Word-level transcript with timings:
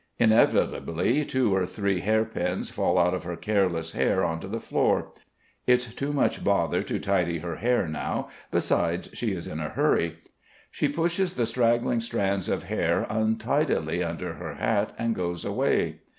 Inevitably, 0.17 1.23
two 1.25 1.55
or 1.55 1.63
three 1.67 1.99
hair 1.99 2.25
pins 2.25 2.71
fall 2.71 2.97
out 2.97 3.13
of 3.13 3.23
her 3.23 3.35
careless 3.35 3.91
hair 3.91 4.25
on 4.25 4.39
to 4.39 4.47
the 4.47 4.59
floor. 4.59 5.11
It's 5.67 5.93
too 5.93 6.11
much 6.11 6.43
bother 6.43 6.81
to 6.81 6.97
tidy 6.97 7.37
her 7.37 7.57
hair 7.57 7.87
now; 7.87 8.29
besides 8.49 9.09
she 9.13 9.33
is 9.33 9.45
in 9.45 9.59
a 9.59 9.69
hurry. 9.69 10.17
She 10.71 10.89
pushes 10.89 11.35
the 11.35 11.45
straggling 11.45 11.99
strands 11.99 12.49
of 12.49 12.63
hair 12.63 13.05
untidily 13.11 14.03
under 14.03 14.33
her 14.33 14.55
hat 14.55 14.91
and 14.97 15.13
goes 15.13 15.45
away. 15.45 15.99